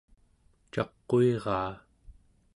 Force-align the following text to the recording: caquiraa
caquiraa 0.73 1.71